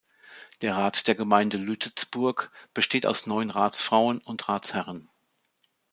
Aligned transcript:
Der 0.63 0.77
Rat 0.77 1.07
der 1.07 1.13
Gemeinde 1.13 1.57
Lütetsburg 1.57 2.51
besteht 2.73 3.05
aus 3.05 3.27
neun 3.27 3.51
Ratsfrauen 3.51 4.17
und 4.17 4.49
Ratsherren. 4.49 5.11